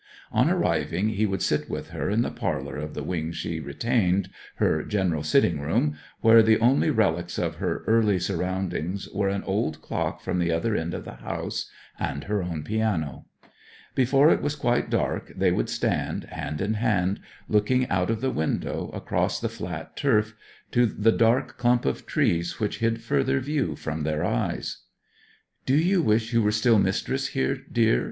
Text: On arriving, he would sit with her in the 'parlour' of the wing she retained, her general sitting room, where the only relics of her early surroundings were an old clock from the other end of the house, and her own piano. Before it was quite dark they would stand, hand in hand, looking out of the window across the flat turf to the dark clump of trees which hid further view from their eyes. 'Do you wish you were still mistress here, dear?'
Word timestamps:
On 0.31 0.49
arriving, 0.49 1.09
he 1.09 1.27
would 1.27 1.43
sit 1.43 1.69
with 1.69 1.91
her 1.91 2.09
in 2.09 2.23
the 2.23 2.31
'parlour' 2.31 2.75
of 2.77 2.95
the 2.95 3.03
wing 3.03 3.31
she 3.31 3.59
retained, 3.59 4.29
her 4.55 4.81
general 4.81 5.21
sitting 5.21 5.59
room, 5.59 5.95
where 6.21 6.41
the 6.41 6.57
only 6.57 6.89
relics 6.89 7.37
of 7.37 7.57
her 7.57 7.83
early 7.85 8.17
surroundings 8.17 9.07
were 9.09 9.29
an 9.29 9.43
old 9.43 9.79
clock 9.83 10.19
from 10.19 10.39
the 10.39 10.51
other 10.51 10.75
end 10.75 10.95
of 10.95 11.05
the 11.05 11.17
house, 11.17 11.69
and 11.99 12.23
her 12.23 12.41
own 12.41 12.63
piano. 12.63 13.27
Before 13.93 14.31
it 14.31 14.41
was 14.41 14.55
quite 14.55 14.89
dark 14.89 15.33
they 15.35 15.51
would 15.51 15.69
stand, 15.69 16.23
hand 16.23 16.61
in 16.61 16.73
hand, 16.73 17.19
looking 17.47 17.87
out 17.89 18.09
of 18.09 18.21
the 18.21 18.31
window 18.31 18.89
across 18.95 19.39
the 19.39 19.49
flat 19.49 19.95
turf 19.95 20.33
to 20.71 20.87
the 20.87 21.11
dark 21.11 21.59
clump 21.59 21.85
of 21.85 22.07
trees 22.07 22.59
which 22.59 22.79
hid 22.79 23.01
further 23.03 23.39
view 23.39 23.75
from 23.75 24.01
their 24.01 24.25
eyes. 24.25 24.79
'Do 25.67 25.75
you 25.75 26.01
wish 26.01 26.33
you 26.33 26.41
were 26.41 26.51
still 26.51 26.79
mistress 26.79 27.27
here, 27.27 27.55
dear?' 27.71 27.99